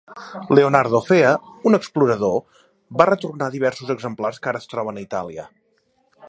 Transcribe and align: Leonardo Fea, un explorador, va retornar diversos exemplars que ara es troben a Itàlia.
Leonardo 0.59 1.01
Fea, 1.09 1.33
un 1.71 1.77
explorador, 1.79 2.39
va 3.03 3.07
retornar 3.11 3.51
diversos 3.57 3.93
exemplars 3.97 4.41
que 4.47 4.53
ara 4.53 4.63
es 4.65 4.71
troben 4.73 4.99
a 4.99 5.05
Itàlia. 5.07 5.47